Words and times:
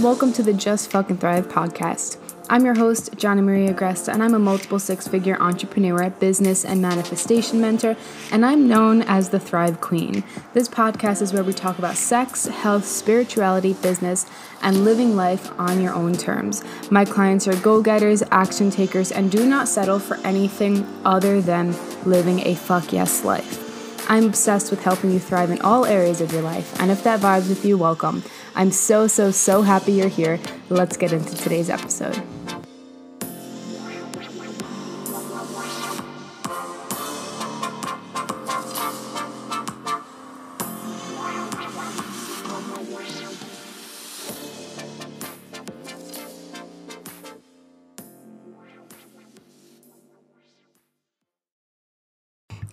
Welcome 0.00 0.32
to 0.32 0.42
the 0.42 0.54
Just 0.54 0.90
Fucking 0.92 1.18
Thrive 1.18 1.48
podcast. 1.48 2.16
I'm 2.48 2.64
your 2.64 2.74
host, 2.74 3.10
Johnny 3.18 3.42
Maria 3.42 3.74
Agresta, 3.74 4.10
and 4.14 4.22
I'm 4.22 4.32
a 4.32 4.38
multiple 4.38 4.78
six 4.78 5.06
figure 5.06 5.36
entrepreneur, 5.38 6.08
business, 6.08 6.64
and 6.64 6.80
manifestation 6.80 7.60
mentor, 7.60 7.98
and 8.32 8.46
I'm 8.46 8.66
known 8.66 9.02
as 9.02 9.28
the 9.28 9.38
Thrive 9.38 9.82
Queen. 9.82 10.24
This 10.54 10.70
podcast 10.70 11.20
is 11.20 11.34
where 11.34 11.44
we 11.44 11.52
talk 11.52 11.78
about 11.78 11.96
sex, 11.96 12.46
health, 12.46 12.86
spirituality, 12.86 13.74
business, 13.74 14.24
and 14.62 14.86
living 14.86 15.16
life 15.16 15.52
on 15.60 15.82
your 15.82 15.92
own 15.92 16.14
terms. 16.14 16.64
My 16.90 17.04
clients 17.04 17.46
are 17.46 17.56
go 17.56 17.82
getters, 17.82 18.22
action 18.30 18.70
takers, 18.70 19.12
and 19.12 19.30
do 19.30 19.46
not 19.46 19.68
settle 19.68 19.98
for 19.98 20.16
anything 20.26 20.88
other 21.04 21.42
than 21.42 21.76
living 22.06 22.40
a 22.46 22.54
fuck 22.54 22.90
yes 22.90 23.22
life. 23.22 23.66
I'm 24.08 24.24
obsessed 24.24 24.70
with 24.70 24.82
helping 24.82 25.10
you 25.10 25.20
thrive 25.20 25.50
in 25.50 25.60
all 25.60 25.84
areas 25.84 26.22
of 26.22 26.32
your 26.32 26.42
life, 26.42 26.80
and 26.80 26.90
if 26.90 27.04
that 27.04 27.20
vibes 27.20 27.50
with 27.50 27.66
you, 27.66 27.76
welcome. 27.76 28.24
I'm 28.54 28.70
so, 28.70 29.06
so, 29.06 29.30
so 29.30 29.62
happy 29.62 29.92
you're 29.92 30.08
here. 30.08 30.38
Let's 30.68 30.96
get 30.96 31.12
into 31.12 31.34
today's 31.36 31.70
episode. 31.70 32.22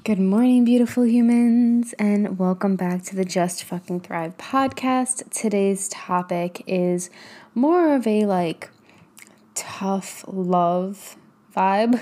Good 0.07 0.19
morning, 0.21 0.63
beautiful 0.63 1.05
humans, 1.05 1.93
and 1.99 2.39
welcome 2.39 2.77
back 2.77 3.03
to 3.03 3.15
the 3.17 3.25
Just 3.25 3.65
Fucking 3.65 3.99
Thrive 3.99 4.37
podcast. 4.37 5.29
Today's 5.31 5.89
topic 5.89 6.63
is 6.65 7.09
more 7.53 7.93
of 7.93 8.07
a 8.07 8.25
like 8.25 8.69
tough 9.53 10.23
love 10.25 11.17
vibe, 11.53 11.99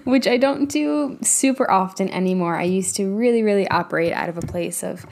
which 0.06 0.26
I 0.26 0.38
don't 0.38 0.70
do 0.70 1.18
super 1.20 1.70
often 1.70 2.08
anymore. 2.08 2.56
I 2.56 2.62
used 2.62 2.96
to 2.96 3.14
really, 3.14 3.42
really 3.42 3.68
operate 3.68 4.14
out 4.14 4.30
of 4.30 4.38
a 4.38 4.46
place 4.46 4.82
of 4.82 5.04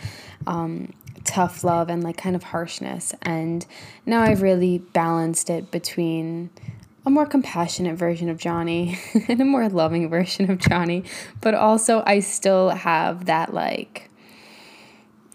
um, 0.46 0.94
tough 1.24 1.62
love 1.62 1.90
and 1.90 2.02
like 2.02 2.16
kind 2.16 2.34
of 2.34 2.42
harshness, 2.42 3.14
and 3.20 3.66
now 4.06 4.22
I've 4.22 4.40
really 4.40 4.78
balanced 4.78 5.50
it 5.50 5.70
between 5.70 6.48
a 7.04 7.10
more 7.10 7.26
compassionate 7.26 7.96
version 7.96 8.28
of 8.28 8.38
Johnny 8.38 8.98
and 9.28 9.40
a 9.40 9.44
more 9.44 9.68
loving 9.68 10.08
version 10.08 10.50
of 10.50 10.58
Johnny, 10.58 11.04
but 11.40 11.54
also 11.54 12.02
I 12.06 12.20
still 12.20 12.70
have 12.70 13.24
that 13.26 13.52
like 13.52 14.10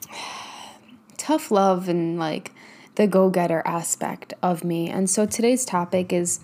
tough 1.17 1.51
love 1.51 1.89
and 1.89 2.17
like 2.17 2.51
the 2.95 3.07
go 3.07 3.29
getter 3.29 3.61
aspect 3.65 4.33
of 4.41 4.63
me. 4.63 4.89
And 4.89 5.09
so 5.09 5.25
today's 5.25 5.65
topic 5.65 6.11
is 6.13 6.39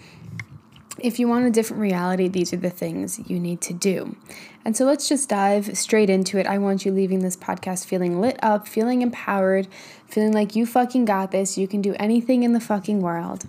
if 0.99 1.19
you 1.19 1.27
want 1.27 1.45
a 1.45 1.49
different 1.49 1.81
reality, 1.81 2.27
these 2.27 2.53
are 2.53 2.57
the 2.57 2.69
things 2.69 3.19
you 3.27 3.39
need 3.39 3.61
to 3.61 3.73
do. 3.73 4.15
And 4.63 4.77
so 4.77 4.85
let's 4.85 5.09
just 5.09 5.27
dive 5.27 5.75
straight 5.77 6.09
into 6.09 6.37
it. 6.37 6.47
I 6.47 6.57
want 6.59 6.85
you 6.85 6.91
leaving 6.91 7.19
this 7.19 7.35
podcast 7.35 7.85
feeling 7.85 8.21
lit 8.21 8.37
up, 8.43 8.67
feeling 8.67 9.01
empowered, 9.01 9.67
feeling 10.07 10.31
like 10.31 10.55
you 10.55 10.65
fucking 10.65 11.05
got 11.05 11.31
this. 11.31 11.57
You 11.57 11.67
can 11.67 11.81
do 11.81 11.95
anything 11.95 12.43
in 12.43 12.53
the 12.53 12.59
fucking 12.59 13.01
world 13.01 13.47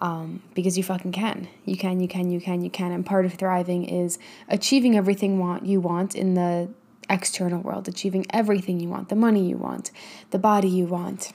um, 0.00 0.42
because 0.54 0.76
you 0.78 0.84
fucking 0.84 1.12
can. 1.12 1.48
You 1.64 1.76
can, 1.76 2.00
you 2.00 2.08
can, 2.08 2.30
you 2.30 2.40
can, 2.40 2.62
you 2.62 2.70
can. 2.70 2.92
And 2.92 3.04
part 3.04 3.26
of 3.26 3.34
thriving 3.34 3.84
is 3.84 4.18
achieving 4.48 4.96
everything 4.96 5.38
want 5.38 5.66
you 5.66 5.80
want 5.80 6.14
in 6.14 6.34
the 6.34 6.70
external 7.08 7.60
world, 7.60 7.88
achieving 7.88 8.24
everything 8.30 8.80
you 8.80 8.88
want, 8.88 9.08
the 9.08 9.16
money 9.16 9.48
you 9.48 9.56
want, 9.56 9.90
the 10.30 10.38
body 10.38 10.68
you 10.68 10.86
want, 10.86 11.32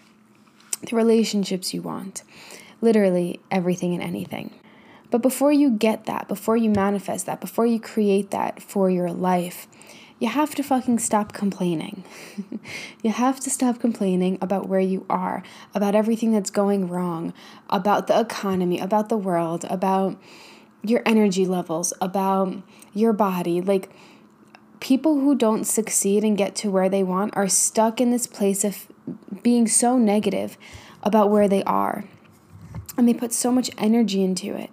the 0.89 0.95
relationships 0.95 1.73
you 1.73 1.81
want, 1.81 2.23
literally 2.81 3.39
everything 3.51 3.93
and 3.93 4.01
anything. 4.01 4.53
But 5.11 5.21
before 5.21 5.51
you 5.51 5.69
get 5.69 6.05
that, 6.05 6.27
before 6.27 6.57
you 6.57 6.69
manifest 6.69 7.25
that, 7.27 7.39
before 7.39 7.65
you 7.65 7.79
create 7.79 8.31
that 8.31 8.61
for 8.61 8.89
your 8.89 9.11
life, 9.11 9.67
you 10.19 10.29
have 10.29 10.55
to 10.55 10.63
fucking 10.63 10.99
stop 10.99 11.33
complaining. 11.33 12.03
you 13.03 13.11
have 13.11 13.39
to 13.41 13.49
stop 13.49 13.79
complaining 13.79 14.37
about 14.41 14.67
where 14.67 14.79
you 14.79 15.05
are, 15.09 15.43
about 15.73 15.95
everything 15.95 16.31
that's 16.31 16.49
going 16.49 16.87
wrong, 16.87 17.33
about 17.69 18.07
the 18.07 18.19
economy, 18.19 18.79
about 18.79 19.09
the 19.09 19.17
world, 19.17 19.65
about 19.69 20.17
your 20.83 21.01
energy 21.05 21.45
levels, 21.45 21.93
about 21.99 22.61
your 22.93 23.11
body. 23.11 23.59
Like, 23.59 23.89
people 24.79 25.19
who 25.19 25.35
don't 25.35 25.65
succeed 25.65 26.23
and 26.23 26.37
get 26.37 26.55
to 26.55 26.69
where 26.69 26.89
they 26.89 27.03
want 27.03 27.35
are 27.35 27.47
stuck 27.47 27.99
in 27.99 28.11
this 28.11 28.27
place 28.27 28.63
of 28.63 28.87
being 29.41 29.67
so 29.67 29.97
negative 29.97 30.57
about 31.03 31.29
where 31.29 31.47
they 31.47 31.63
are. 31.63 32.05
And 32.97 33.07
they 33.07 33.13
put 33.13 33.33
so 33.33 33.51
much 33.51 33.69
energy 33.77 34.23
into 34.23 34.55
it. 34.55 34.69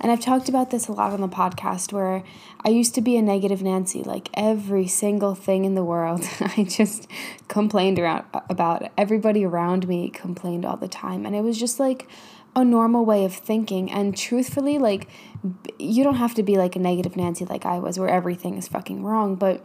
And 0.00 0.12
I've 0.12 0.20
talked 0.20 0.48
about 0.48 0.70
this 0.70 0.88
a 0.88 0.92
lot 0.92 1.12
on 1.12 1.20
the 1.20 1.28
podcast 1.28 1.92
where 1.92 2.22
I 2.64 2.68
used 2.68 2.94
to 2.96 3.00
be 3.00 3.16
a 3.16 3.22
negative 3.22 3.62
Nancy. 3.62 4.02
Like 4.02 4.28
every 4.34 4.86
single 4.86 5.34
thing 5.34 5.64
in 5.64 5.74
the 5.74 5.84
world, 5.84 6.28
I 6.40 6.64
just 6.64 7.08
complained 7.48 7.98
around, 7.98 8.24
about. 8.50 8.90
Everybody 8.98 9.44
around 9.44 9.88
me 9.88 10.10
complained 10.10 10.64
all 10.64 10.76
the 10.76 10.88
time. 10.88 11.24
And 11.24 11.34
it 11.34 11.42
was 11.42 11.58
just 11.58 11.80
like 11.80 12.08
a 12.54 12.64
normal 12.64 13.04
way 13.04 13.24
of 13.24 13.34
thinking. 13.34 13.90
And 13.90 14.16
truthfully, 14.16 14.78
like, 14.78 15.08
you 15.78 16.04
don't 16.04 16.16
have 16.16 16.34
to 16.34 16.42
be 16.42 16.56
like 16.56 16.76
a 16.76 16.78
negative 16.78 17.16
Nancy 17.16 17.44
like 17.44 17.66
I 17.66 17.78
was, 17.78 17.98
where 17.98 18.08
everything 18.08 18.56
is 18.56 18.68
fucking 18.68 19.02
wrong. 19.02 19.36
But 19.36 19.64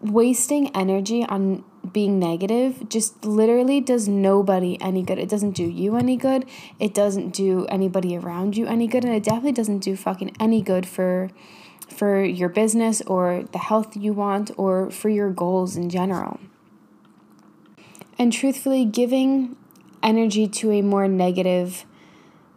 wasting 0.00 0.74
energy 0.74 1.24
on 1.24 1.64
being 1.90 2.18
negative 2.18 2.88
just 2.88 3.24
literally 3.24 3.80
does 3.80 4.06
nobody 4.06 4.80
any 4.80 5.02
good. 5.02 5.18
It 5.18 5.28
doesn't 5.28 5.52
do 5.52 5.64
you 5.64 5.96
any 5.96 6.16
good. 6.16 6.44
It 6.78 6.94
doesn't 6.94 7.30
do 7.30 7.66
anybody 7.66 8.16
around 8.16 8.56
you 8.56 8.66
any 8.66 8.86
good 8.86 9.04
and 9.04 9.14
it 9.14 9.24
definitely 9.24 9.52
doesn't 9.52 9.80
do 9.80 9.96
fucking 9.96 10.36
any 10.38 10.62
good 10.62 10.86
for 10.86 11.30
for 11.88 12.24
your 12.24 12.48
business 12.48 13.02
or 13.02 13.44
the 13.52 13.58
health 13.58 13.96
you 13.96 14.12
want 14.12 14.50
or 14.56 14.90
for 14.90 15.08
your 15.08 15.30
goals 15.30 15.76
in 15.76 15.90
general. 15.90 16.40
And 18.18 18.32
truthfully, 18.32 18.84
giving 18.84 19.56
energy 20.02 20.48
to 20.48 20.70
a 20.72 20.82
more 20.82 21.08
negative 21.08 21.84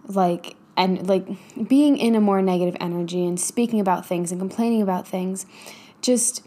like 0.07 0.55
and 0.77 1.07
like 1.07 1.27
being 1.67 1.97
in 1.97 2.15
a 2.15 2.21
more 2.21 2.41
negative 2.41 2.75
energy 2.79 3.25
and 3.25 3.39
speaking 3.39 3.79
about 3.79 4.05
things 4.05 4.31
and 4.31 4.39
complaining 4.39 4.81
about 4.81 5.07
things 5.07 5.45
just 6.01 6.45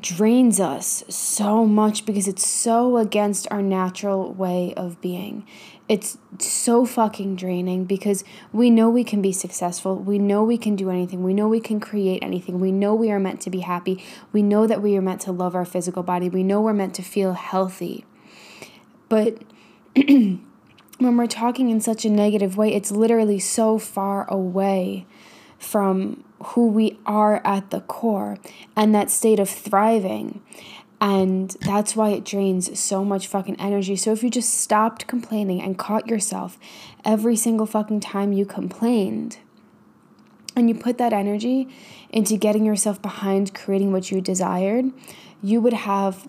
drains 0.00 0.58
us 0.58 1.04
so 1.08 1.64
much 1.64 2.04
because 2.04 2.26
it's 2.26 2.46
so 2.46 2.96
against 2.96 3.46
our 3.50 3.62
natural 3.62 4.32
way 4.32 4.74
of 4.76 5.00
being. 5.00 5.46
It's 5.88 6.18
so 6.40 6.84
fucking 6.84 7.36
draining 7.36 7.84
because 7.84 8.24
we 8.52 8.70
know 8.70 8.90
we 8.90 9.04
can 9.04 9.22
be 9.22 9.30
successful. 9.30 9.96
We 9.96 10.18
know 10.18 10.42
we 10.42 10.58
can 10.58 10.74
do 10.74 10.90
anything. 10.90 11.22
We 11.22 11.32
know 11.32 11.46
we 11.46 11.60
can 11.60 11.78
create 11.78 12.24
anything. 12.24 12.58
We 12.58 12.72
know 12.72 12.94
we 12.94 13.12
are 13.12 13.20
meant 13.20 13.40
to 13.42 13.50
be 13.50 13.60
happy. 13.60 14.02
We 14.32 14.42
know 14.42 14.66
that 14.66 14.82
we 14.82 14.96
are 14.96 15.02
meant 15.02 15.20
to 15.22 15.32
love 15.32 15.54
our 15.54 15.64
physical 15.64 16.02
body. 16.02 16.28
We 16.28 16.42
know 16.42 16.60
we're 16.60 16.72
meant 16.72 16.94
to 16.96 17.02
feel 17.02 17.34
healthy. 17.34 18.04
But 19.08 19.38
when 19.94 20.40
we're 20.98 21.28
talking 21.28 21.70
in 21.70 21.80
such 21.80 22.04
a 22.04 22.10
negative 22.10 22.56
way, 22.56 22.74
it's 22.74 22.90
literally 22.90 23.38
so 23.38 23.78
far 23.78 24.28
away 24.28 25.06
from 25.58 26.24
who 26.48 26.68
we 26.68 26.98
are 27.06 27.40
at 27.44 27.70
the 27.70 27.80
core 27.80 28.38
and 28.74 28.94
that 28.94 29.10
state 29.10 29.40
of 29.40 29.48
thriving. 29.48 30.42
And 31.00 31.50
that's 31.60 31.94
why 31.94 32.10
it 32.10 32.24
drains 32.24 32.78
so 32.78 33.04
much 33.04 33.26
fucking 33.26 33.60
energy. 33.60 33.96
So 33.96 34.12
if 34.12 34.22
you 34.22 34.30
just 34.30 34.54
stopped 34.54 35.06
complaining 35.06 35.60
and 35.60 35.76
caught 35.76 36.08
yourself 36.08 36.58
every 37.04 37.36
single 37.36 37.66
fucking 37.66 38.00
time 38.00 38.32
you 38.32 38.46
complained, 38.46 39.38
and 40.54 40.70
you 40.70 40.74
put 40.74 40.96
that 40.96 41.12
energy 41.12 41.68
into 42.08 42.38
getting 42.38 42.64
yourself 42.64 43.02
behind 43.02 43.52
creating 43.52 43.92
what 43.92 44.10
you 44.10 44.22
desired, 44.22 44.90
you 45.42 45.60
would 45.60 45.74
have 45.74 46.26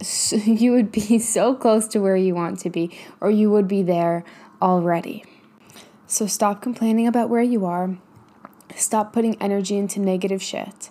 you 0.44 0.72
would 0.72 0.92
be 0.92 1.18
so 1.18 1.54
close 1.54 1.88
to 1.88 1.98
where 1.98 2.16
you 2.16 2.34
want 2.34 2.60
to 2.60 2.70
be 2.70 2.96
or 3.20 3.30
you 3.30 3.50
would 3.50 3.66
be 3.66 3.82
there 3.82 4.24
already. 4.62 5.24
So 6.06 6.26
stop 6.26 6.62
complaining 6.62 7.08
about 7.08 7.28
where 7.28 7.42
you 7.42 7.66
are 7.66 7.98
Stop 8.76 9.12
putting 9.12 9.40
energy 9.40 9.76
into 9.76 10.00
negative 10.00 10.42
shit 10.42 10.90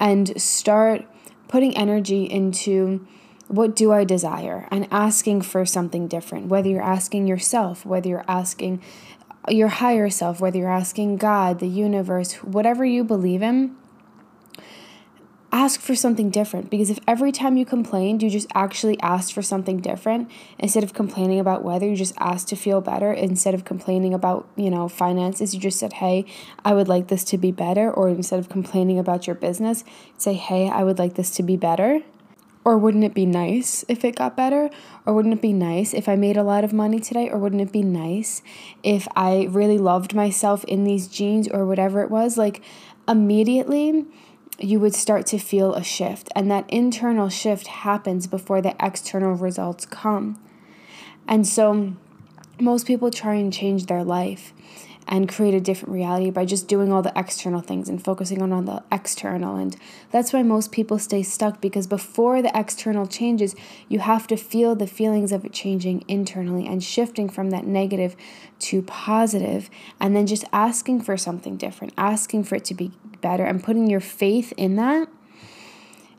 and 0.00 0.40
start 0.40 1.04
putting 1.48 1.76
energy 1.76 2.24
into 2.24 3.06
what 3.48 3.76
do 3.76 3.92
I 3.92 4.04
desire 4.04 4.66
and 4.70 4.88
asking 4.90 5.42
for 5.42 5.64
something 5.64 6.08
different. 6.08 6.48
Whether 6.48 6.68
you're 6.68 6.82
asking 6.82 7.26
yourself, 7.26 7.84
whether 7.84 8.08
you're 8.08 8.24
asking 8.26 8.82
your 9.48 9.68
higher 9.68 10.08
self, 10.08 10.40
whether 10.40 10.58
you're 10.58 10.70
asking 10.70 11.18
God, 11.18 11.58
the 11.58 11.68
universe, 11.68 12.34
whatever 12.36 12.84
you 12.84 13.04
believe 13.04 13.42
in, 13.42 13.76
ask 15.54 15.80
for 15.80 15.94
something 15.94 16.30
different 16.30 16.68
because 16.68 16.90
if 16.90 16.98
every 17.06 17.30
time 17.30 17.56
you 17.56 17.64
complained 17.64 18.20
you 18.20 18.28
just 18.28 18.48
actually 18.56 18.98
asked 19.00 19.32
for 19.32 19.40
something 19.40 19.78
different 19.78 20.28
instead 20.58 20.82
of 20.82 20.92
complaining 20.92 21.38
about 21.38 21.62
weather 21.62 21.86
you 21.86 21.94
just 21.94 22.12
asked 22.18 22.48
to 22.48 22.56
feel 22.56 22.80
better 22.80 23.12
instead 23.12 23.54
of 23.54 23.64
complaining 23.64 24.12
about 24.12 24.48
you 24.56 24.68
know 24.68 24.88
finances 24.88 25.54
you 25.54 25.60
just 25.60 25.78
said 25.78 25.92
hey 25.94 26.24
i 26.64 26.74
would 26.74 26.88
like 26.88 27.06
this 27.06 27.22
to 27.22 27.38
be 27.38 27.52
better 27.52 27.88
or 27.88 28.08
instead 28.08 28.40
of 28.40 28.48
complaining 28.48 28.98
about 28.98 29.28
your 29.28 29.36
business 29.36 29.84
say 30.16 30.34
hey 30.34 30.68
i 30.68 30.82
would 30.82 30.98
like 30.98 31.14
this 31.14 31.30
to 31.30 31.42
be 31.42 31.56
better 31.56 32.00
Or 32.66 32.78
wouldn't 32.78 33.04
it 33.04 33.12
be 33.12 33.26
nice 33.26 33.84
if 33.88 34.04
it 34.04 34.16
got 34.16 34.36
better? 34.36 34.70
Or 35.04 35.12
wouldn't 35.12 35.34
it 35.34 35.42
be 35.42 35.52
nice 35.52 35.92
if 35.92 36.08
I 36.08 36.16
made 36.16 36.38
a 36.38 36.42
lot 36.42 36.64
of 36.64 36.72
money 36.72 36.98
today? 36.98 37.28
Or 37.28 37.38
wouldn't 37.38 37.60
it 37.60 37.72
be 37.72 37.82
nice 37.82 38.40
if 38.82 39.06
I 39.14 39.48
really 39.50 39.76
loved 39.76 40.14
myself 40.14 40.64
in 40.64 40.84
these 40.84 41.06
jeans 41.06 41.46
or 41.46 41.66
whatever 41.66 42.00
it 42.00 42.10
was? 42.10 42.38
Like, 42.38 42.62
immediately, 43.06 44.06
you 44.58 44.80
would 44.80 44.94
start 44.94 45.26
to 45.26 45.38
feel 45.38 45.74
a 45.74 45.82
shift. 45.82 46.28
And 46.34 46.50
that 46.50 46.68
internal 46.68 47.28
shift 47.28 47.66
happens 47.66 48.26
before 48.26 48.60
the 48.60 48.74
external 48.80 49.34
results 49.34 49.86
come. 49.86 50.40
And 51.26 51.46
so, 51.46 51.94
most 52.60 52.86
people 52.86 53.10
try 53.10 53.34
and 53.34 53.52
change 53.52 53.86
their 53.86 54.04
life 54.04 54.52
and 55.06 55.28
create 55.28 55.54
a 55.54 55.60
different 55.60 55.92
reality 55.92 56.30
by 56.30 56.44
just 56.44 56.66
doing 56.66 56.92
all 56.92 57.02
the 57.02 57.12
external 57.14 57.60
things 57.60 57.88
and 57.88 58.02
focusing 58.02 58.40
on, 58.40 58.52
on 58.52 58.64
the 58.64 58.82
external. 58.90 59.56
And 59.56 59.76
that's 60.10 60.32
why 60.32 60.42
most 60.42 60.72
people 60.72 60.98
stay 60.98 61.22
stuck 61.22 61.60
because 61.60 61.86
before 61.86 62.40
the 62.40 62.56
external 62.58 63.06
changes, 63.06 63.54
you 63.88 63.98
have 63.98 64.26
to 64.28 64.36
feel 64.36 64.74
the 64.74 64.86
feelings 64.86 65.32
of 65.32 65.44
it 65.44 65.52
changing 65.52 66.04
internally 66.08 66.66
and 66.66 66.82
shifting 66.82 67.28
from 67.28 67.50
that 67.50 67.66
negative 67.66 68.16
to 68.60 68.82
positive, 68.82 69.68
and 70.00 70.16
then 70.16 70.26
just 70.26 70.44
asking 70.52 71.02
for 71.02 71.16
something 71.16 71.56
different, 71.56 71.92
asking 71.98 72.44
for 72.44 72.54
it 72.54 72.64
to 72.64 72.74
be 72.74 72.92
better, 73.24 73.44
and 73.44 73.64
putting 73.64 73.88
your 73.88 74.00
faith 74.00 74.52
in 74.56 74.76
that 74.76 75.08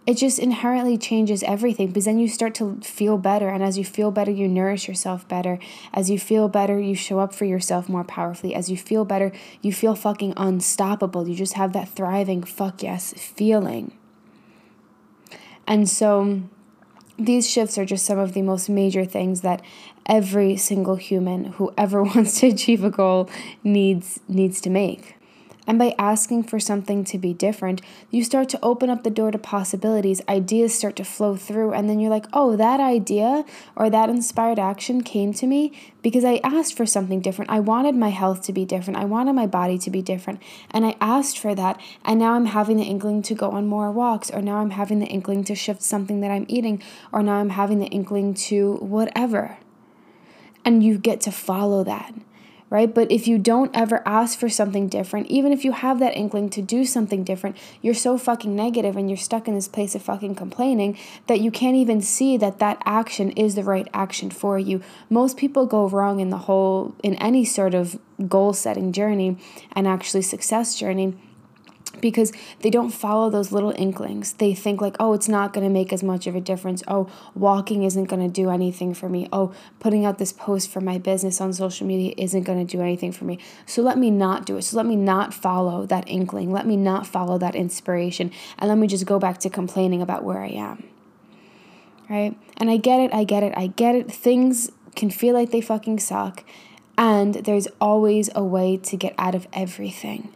it 0.08 0.18
just 0.18 0.38
inherently 0.38 0.98
changes 0.98 1.42
everything 1.44 1.88
because 1.88 2.06
then 2.06 2.20
you 2.20 2.28
start 2.28 2.54
to 2.56 2.80
feel 2.82 3.18
better. 3.18 3.50
And 3.50 3.64
as 3.64 3.78
you 3.78 3.84
feel 3.84 4.12
better, 4.12 4.30
you 4.30 4.48
nourish 4.48 4.88
yourself 4.88 5.28
better. 5.28 5.58
As 5.94 6.10
you 6.12 6.20
feel 6.20 6.48
better, 6.48 6.80
you 6.80 6.94
show 6.94 7.20
up 7.20 7.34
for 7.34 7.46
yourself 7.46 7.90
more 7.90 8.04
powerfully. 8.04 8.54
As 8.54 8.70
you 8.70 8.78
feel 8.78 9.04
better, 9.04 9.32
you 9.64 9.74
feel 9.74 9.96
fucking 9.96 10.34
unstoppable. 10.38 11.28
You 11.28 11.36
just 11.36 11.54
have 11.54 11.74
that 11.74 11.90
thriving 11.90 12.44
fuck 12.44 12.84
yes 12.84 13.14
feeling. 13.14 13.98
And 15.66 15.90
so 15.90 16.44
these 17.18 17.50
shifts 17.50 17.78
are 17.80 17.86
just 17.86 18.06
some 18.06 18.20
of 18.20 18.34
the 18.34 18.44
most 18.44 18.70
major 18.70 19.06
things 19.06 19.42
that 19.42 19.64
every 20.06 20.56
single 20.56 20.98
human 20.98 21.46
who 21.46 21.74
ever 21.76 22.04
wants 22.04 22.40
to 22.42 22.48
achieve 22.48 22.84
a 22.84 22.92
goal 22.92 23.28
needs 23.64 24.20
needs 24.28 24.62
to 24.62 24.70
make. 24.70 25.15
And 25.68 25.80
by 25.80 25.96
asking 25.98 26.44
for 26.44 26.60
something 26.60 27.04
to 27.06 27.18
be 27.18 27.34
different, 27.34 27.82
you 28.12 28.24
start 28.24 28.50
to 28.50 28.60
open 28.62 28.90
up 28.90 29.04
the 29.04 29.10
door 29.10 29.32
to 29.32 29.38
possibilities. 29.38 30.22
Ideas 30.30 30.76
start 30.76 30.96
to 30.98 31.04
flow 31.04 31.36
through, 31.36 31.74
and 31.74 31.90
then 31.90 32.00
you're 32.00 32.12
like, 32.12 32.28
oh, 32.34 32.56
that 32.56 32.80
idea 32.80 33.46
or 33.76 33.90
that 33.90 34.10
inspired 34.10 34.60
action 34.60 35.02
came 35.02 35.34
to 35.34 35.48
me 35.48 35.72
because 36.02 36.24
I 36.24 36.40
asked 36.44 36.78
for 36.78 36.86
something 36.86 37.20
different. 37.20 37.50
I 37.50 37.60
wanted 37.60 37.96
my 37.96 38.10
health 38.10 38.44
to 38.44 38.54
be 38.54 38.64
different. 38.64 39.00
I 39.00 39.06
wanted 39.06 39.34
my 39.34 39.48
body 39.48 39.78
to 39.80 39.90
be 39.90 40.02
different. 40.02 40.42
And 40.70 40.86
I 40.86 40.96
asked 41.02 41.40
for 41.40 41.56
that. 41.56 41.82
And 42.04 42.20
now 42.20 42.34
I'm 42.34 42.46
having 42.46 42.78
the 42.78 42.84
inkling 42.84 43.24
to 43.24 43.34
go 43.34 43.50
on 43.52 43.68
more 43.68 43.92
walks, 43.92 44.30
or 44.30 44.42
now 44.42 44.58
I'm 44.58 44.72
having 44.72 45.00
the 45.00 45.08
inkling 45.08 45.44
to 45.46 45.56
shift 45.56 45.82
something 45.82 46.22
that 46.22 46.32
I'm 46.32 46.46
eating, 46.48 46.82
or 47.12 47.24
now 47.24 47.36
I'm 47.36 47.50
having 47.50 47.80
the 47.80 47.88
inkling 47.88 48.36
to 48.36 48.76
whatever. 48.76 49.58
And 50.64 50.84
you 50.84 50.98
get 50.98 51.22
to 51.22 51.32
follow 51.32 51.84
that 51.84 52.14
right? 52.70 52.94
But 52.94 53.12
if 53.12 53.28
you 53.28 53.38
don't 53.38 53.76
ever 53.76 54.02
ask 54.08 54.40
for 54.40 54.50
something 54.50 54.88
different, 54.88 55.28
even 55.28 55.52
if 55.52 55.64
you 55.64 55.72
have 55.72 56.00
that 56.00 56.16
inkling 56.16 56.50
to 56.52 56.62
do 56.62 56.86
something 56.86 57.24
different, 57.24 57.58
you're 57.82 57.94
so 57.94 58.18
fucking 58.18 58.56
negative 58.56 58.98
and 58.98 59.10
you're 59.10 59.18
stuck 59.18 59.48
in 59.48 59.56
this 59.56 59.68
place 59.68 59.96
of 59.96 60.02
fucking 60.02 60.36
complaining 60.36 60.98
that 61.28 61.42
you 61.42 61.52
can't 61.52 61.76
even 61.76 62.02
see 62.02 62.38
that 62.38 62.60
that 62.60 62.82
action 62.86 63.32
is 63.32 63.56
the 63.56 63.64
right 63.64 63.88
action 63.94 64.30
for 64.30 64.58
you. 64.58 64.82
Most 65.10 65.38
people 65.38 65.66
go 65.66 65.88
wrong 65.88 66.20
in 66.20 66.30
the 66.30 66.40
whole, 66.40 66.96
in 67.04 67.16
any 67.16 67.46
sort 67.46 67.74
of 67.74 68.00
goal 68.28 68.54
setting 68.54 68.92
journey 68.92 69.38
and 69.74 69.88
actually 69.88 70.22
success 70.22 70.76
journey 70.76 71.14
because 72.02 72.32
they 72.62 72.70
don't 72.70 72.92
follow 72.92 73.30
those 73.30 73.52
little 73.52 73.74
inklings. 73.78 74.34
They 74.34 74.54
think 74.54 74.82
like, 74.82 74.96
"Oh, 75.00 75.14
it's 75.14 75.28
not 75.28 75.54
going 75.54 75.66
to 75.66 75.74
make 75.74 75.92
as 75.92 76.04
much 76.04 76.28
of 76.28 76.36
a 76.36 76.42
difference. 76.42 76.84
Oh, 76.88 77.10
walking 77.34 77.84
isn't 77.84 78.06
going 78.06 78.22
to 78.22 78.28
do 78.28 78.50
anything 78.50 78.94
for 78.94 79.10
me. 79.10 79.28
Oh, 79.32 79.54
putting 79.80 80.06
out 80.06 80.18
this 80.18 80.34
post 80.34 80.70
for 80.70 80.82
my 80.82 80.98
business 80.98 81.42
on 81.42 81.54
social 81.54 81.88
media 81.88 82.14
isn't 82.18 82.44
going 82.44 82.66
to 82.66 82.78
do 82.78 82.82
anything 82.82 83.12
for 83.12 83.26
me. 83.26 83.40
So 83.66 83.82
let 83.82 83.98
me 83.98 84.12
not 84.12 84.46
do 84.46 84.58
it. 84.58 84.64
So 84.64 84.78
let 84.78 84.86
me 84.86 84.96
not 84.96 85.34
follow 85.34 85.86
that 85.88 86.08
inkling. 86.08 86.52
Let 86.52 86.66
me 86.66 86.78
not 86.78 87.06
follow 87.08 87.38
that 87.38 87.56
inspiration 87.56 88.32
and 88.58 88.70
let 88.70 88.78
me 88.78 88.88
just 88.88 89.06
go 89.06 89.20
back 89.20 89.40
to 89.40 89.50
complaining 89.50 90.02
about 90.02 90.24
where 90.24 90.42
I 90.42 90.50
am." 90.50 90.84
Right? 92.10 92.38
And 92.58 92.70
I 92.70 92.78
get 92.78 93.00
it. 93.00 93.14
I 93.14 93.24
get 93.24 93.44
it. 93.44 93.54
I 93.58 93.68
get 93.68 93.96
it. 93.96 94.12
Things 94.12 94.72
can 94.96 95.10
feel 95.10 95.34
like 95.34 95.52
they 95.52 95.62
fucking 95.62 96.00
suck. 96.00 96.44
And 96.98 97.36
there's 97.36 97.68
always 97.82 98.30
a 98.34 98.44
way 98.44 98.78
to 98.78 98.96
get 98.96 99.14
out 99.18 99.36
of 99.36 99.48
everything 99.52 100.32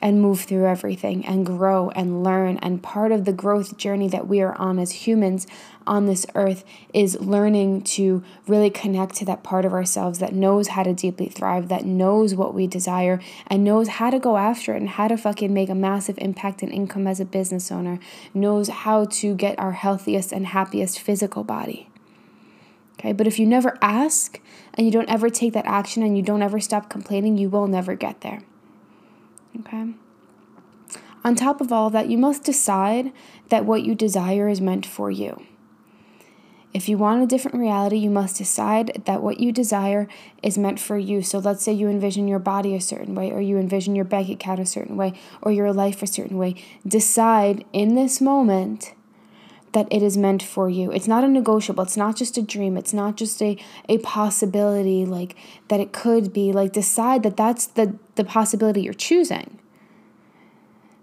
and 0.00 0.22
move 0.22 0.42
through 0.42 0.66
everything 0.66 1.24
and 1.26 1.44
grow 1.44 1.90
and 1.90 2.22
learn. 2.22 2.56
And 2.58 2.82
part 2.82 3.12
of 3.12 3.24
the 3.24 3.32
growth 3.32 3.76
journey 3.76 4.08
that 4.08 4.28
we 4.28 4.40
are 4.40 4.54
on 4.54 4.78
as 4.78 5.06
humans 5.06 5.46
on 5.86 6.06
this 6.06 6.26
earth 6.34 6.64
is 6.92 7.18
learning 7.20 7.82
to 7.82 8.22
really 8.46 8.70
connect 8.70 9.16
to 9.16 9.24
that 9.24 9.42
part 9.42 9.64
of 9.64 9.72
ourselves 9.72 10.18
that 10.18 10.34
knows 10.34 10.68
how 10.68 10.82
to 10.82 10.92
deeply 10.92 11.28
thrive, 11.28 11.68
that 11.68 11.84
knows 11.84 12.34
what 12.34 12.54
we 12.54 12.66
desire, 12.66 13.20
and 13.46 13.64
knows 13.64 13.88
how 13.88 14.10
to 14.10 14.18
go 14.18 14.36
after 14.36 14.74
it 14.74 14.80
and 14.80 14.90
how 14.90 15.08
to 15.08 15.16
fucking 15.16 15.52
make 15.52 15.68
a 15.68 15.74
massive 15.74 16.18
impact 16.18 16.62
and 16.62 16.72
income 16.72 17.06
as 17.06 17.20
a 17.20 17.24
business 17.24 17.72
owner, 17.72 17.98
knows 18.34 18.68
how 18.68 19.04
to 19.06 19.34
get 19.34 19.58
our 19.58 19.72
healthiest 19.72 20.32
and 20.32 20.48
happiest 20.48 21.00
physical 21.00 21.42
body. 21.42 21.88
Okay, 22.98 23.12
but 23.12 23.28
if 23.28 23.38
you 23.38 23.46
never 23.46 23.78
ask 23.80 24.40
and 24.74 24.84
you 24.84 24.92
don't 24.92 25.08
ever 25.08 25.30
take 25.30 25.52
that 25.52 25.66
action 25.66 26.02
and 26.02 26.16
you 26.16 26.22
don't 26.22 26.42
ever 26.42 26.58
stop 26.58 26.90
complaining, 26.90 27.38
you 27.38 27.48
will 27.48 27.68
never 27.68 27.94
get 27.94 28.22
there. 28.22 28.42
Okay? 29.60 29.94
On 31.24 31.34
top 31.34 31.60
of 31.60 31.72
all 31.72 31.90
that, 31.90 32.08
you 32.08 32.16
must 32.16 32.44
decide 32.44 33.12
that 33.48 33.64
what 33.64 33.82
you 33.82 33.94
desire 33.94 34.48
is 34.48 34.60
meant 34.60 34.86
for 34.86 35.10
you. 35.10 35.42
If 36.74 36.88
you 36.88 36.98
want 36.98 37.22
a 37.22 37.26
different 37.26 37.56
reality, 37.56 37.96
you 37.96 38.10
must 38.10 38.36
decide 38.36 39.02
that 39.06 39.22
what 39.22 39.40
you 39.40 39.52
desire 39.52 40.06
is 40.42 40.58
meant 40.58 40.78
for 40.78 40.98
you. 40.98 41.22
So 41.22 41.38
let's 41.38 41.64
say 41.64 41.72
you 41.72 41.88
envision 41.88 42.28
your 42.28 42.38
body 42.38 42.74
a 42.74 42.80
certain 42.80 43.14
way, 43.14 43.30
or 43.32 43.40
you 43.40 43.56
envision 43.58 43.96
your 43.96 44.04
bank 44.04 44.28
account 44.28 44.60
a 44.60 44.66
certain 44.66 44.96
way, 44.96 45.14
or 45.40 45.50
your 45.50 45.72
life 45.72 46.02
a 46.02 46.06
certain 46.06 46.36
way. 46.36 46.54
Decide 46.86 47.64
in 47.72 47.94
this 47.94 48.20
moment 48.20 48.92
that 49.72 49.86
it 49.90 50.02
is 50.02 50.16
meant 50.16 50.42
for 50.42 50.68
you. 50.68 50.90
It's 50.90 51.08
not 51.08 51.24
a 51.24 51.28
negotiable. 51.28 51.82
It's 51.84 51.96
not 51.96 52.16
just 52.16 52.38
a 52.38 52.42
dream. 52.42 52.76
It's 52.76 52.94
not 52.94 53.16
just 53.16 53.40
a, 53.42 53.56
a 53.88 53.98
possibility 53.98 55.04
like 55.04 55.36
that 55.68 55.80
it 55.80 55.92
could 55.92 56.32
be. 56.32 56.52
Like 56.52 56.72
decide 56.72 57.22
that 57.22 57.36
that's 57.36 57.66
the, 57.66 57.96
the 58.14 58.24
possibility 58.24 58.82
you're 58.82 58.94
choosing. 58.94 59.58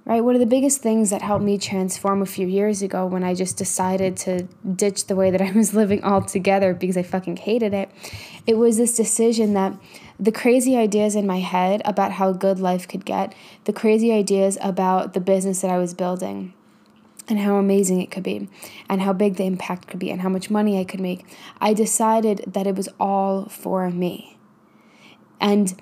Right? 0.06 0.24
One 0.24 0.36
of 0.36 0.40
the 0.40 0.46
biggest 0.46 0.82
things 0.82 1.10
that 1.10 1.24
helped 1.24 1.44
me 1.44 1.58
transform 1.58 2.22
a 2.22 2.28
few 2.28 2.46
years 2.46 2.84
ago 2.84 3.08
when 3.08 3.24
I 3.24 3.34
just 3.34 3.58
decided 3.58 4.16
to 4.18 4.44
ditch 4.76 5.08
the 5.08 5.16
way 5.16 5.32
that 5.32 5.42
I 5.42 5.52
was 5.52 5.74
living 5.82 6.04
altogether 6.04 6.76
because 6.76 6.96
I 6.96 7.02
fucking 7.02 7.38
hated 7.38 7.74
it, 7.74 7.90
it 8.46 8.58
was 8.58 8.78
this 8.78 8.96
decision 8.96 9.54
that 9.56 9.74
the 10.20 10.32
crazy 10.32 10.78
ideas 10.78 11.16
in 11.16 11.26
my 11.26 11.40
head 11.40 11.82
about 11.86 12.14
how 12.14 12.34
good 12.34 12.60
life 12.60 12.88
could 12.88 13.04
get, 13.04 13.34
the 13.64 13.74
crazy 13.74 14.14
ideas 14.14 14.60
about 14.62 15.14
the 15.14 15.20
business 15.20 15.62
that 15.62 15.72
I 15.72 15.80
was 15.80 15.96
building, 15.96 16.54
and 17.28 17.40
how 17.40 17.56
amazing 17.56 18.02
it 18.02 18.12
could 18.12 18.24
be, 18.24 18.48
and 18.88 19.02
how 19.02 19.14
big 19.14 19.36
the 19.36 19.46
impact 19.46 19.88
could 19.88 20.00
be, 20.00 20.12
and 20.12 20.22
how 20.22 20.30
much 20.30 20.50
money 20.50 20.80
I 20.80 20.84
could 20.84 21.00
make, 21.00 21.26
I 21.60 21.74
decided 21.74 22.44
that 22.48 22.68
it 22.68 22.76
was 22.76 22.90
all 23.00 23.46
for 23.46 23.90
me. 23.90 24.38
And 25.40 25.80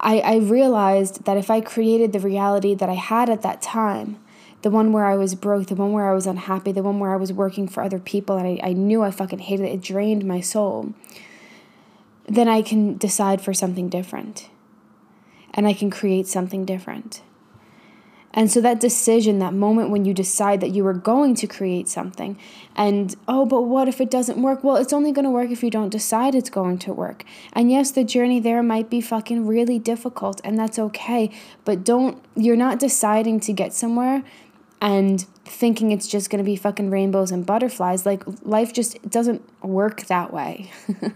I, 0.00 0.20
I 0.20 0.36
realized 0.36 1.24
that 1.24 1.36
if 1.36 1.50
I 1.50 1.60
created 1.60 2.12
the 2.12 2.20
reality 2.20 2.74
that 2.74 2.88
I 2.88 2.94
had 2.94 3.30
at 3.30 3.42
that 3.42 3.62
time, 3.62 4.18
the 4.62 4.70
one 4.70 4.92
where 4.92 5.06
I 5.06 5.16
was 5.16 5.34
broke, 5.34 5.66
the 5.66 5.74
one 5.74 5.92
where 5.92 6.10
I 6.10 6.14
was 6.14 6.26
unhappy, 6.26 6.72
the 6.72 6.82
one 6.82 6.98
where 6.98 7.12
I 7.12 7.16
was 7.16 7.32
working 7.32 7.68
for 7.68 7.82
other 7.82 7.98
people 7.98 8.36
and 8.36 8.60
I, 8.60 8.70
I 8.70 8.72
knew 8.72 9.02
I 9.02 9.10
fucking 9.10 9.38
hated 9.38 9.66
it, 9.66 9.74
it 9.74 9.82
drained 9.82 10.24
my 10.24 10.40
soul, 10.40 10.92
then 12.26 12.48
I 12.48 12.62
can 12.62 12.96
decide 12.96 13.40
for 13.40 13.54
something 13.54 13.88
different. 13.88 14.50
And 15.54 15.66
I 15.66 15.72
can 15.72 15.90
create 15.90 16.26
something 16.26 16.64
different. 16.64 17.22
And 18.36 18.52
so 18.52 18.60
that 18.60 18.78
decision, 18.78 19.38
that 19.38 19.54
moment 19.54 19.88
when 19.88 20.04
you 20.04 20.12
decide 20.12 20.60
that 20.60 20.70
you 20.70 20.86
are 20.86 20.92
going 20.92 21.34
to 21.36 21.46
create 21.46 21.88
something, 21.88 22.38
and 22.76 23.16
oh, 23.26 23.46
but 23.46 23.62
what 23.62 23.88
if 23.88 23.98
it 23.98 24.10
doesn't 24.10 24.40
work? 24.40 24.62
Well, 24.62 24.76
it's 24.76 24.92
only 24.92 25.10
going 25.10 25.24
to 25.24 25.30
work 25.30 25.50
if 25.50 25.64
you 25.64 25.70
don't 25.70 25.88
decide 25.88 26.34
it's 26.34 26.50
going 26.50 26.78
to 26.80 26.92
work. 26.92 27.24
And 27.54 27.70
yes, 27.70 27.90
the 27.90 28.04
journey 28.04 28.38
there 28.38 28.62
might 28.62 28.90
be 28.90 29.00
fucking 29.00 29.46
really 29.46 29.78
difficult, 29.78 30.42
and 30.44 30.58
that's 30.58 30.78
okay. 30.78 31.30
But 31.64 31.82
don't, 31.82 32.22
you're 32.36 32.56
not 32.56 32.78
deciding 32.78 33.40
to 33.40 33.54
get 33.54 33.72
somewhere 33.72 34.22
and 34.80 35.22
thinking 35.44 35.90
it's 35.90 36.06
just 36.06 36.28
going 36.28 36.42
to 36.42 36.44
be 36.44 36.56
fucking 36.56 36.90
rainbows 36.90 37.30
and 37.30 37.46
butterflies. 37.46 38.04
Like 38.04 38.22
life 38.42 38.72
just 38.72 39.08
doesn't 39.08 39.42
work 39.64 40.06
that 40.06 40.32
way. 40.32 40.70